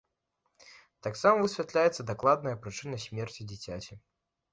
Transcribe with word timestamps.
Таксама 1.07 1.43
высвятляецца 1.45 2.05
дакладная 2.11 2.53
прычына 2.63 2.97
смерці 3.05 3.47
дзіцяці. 3.53 3.93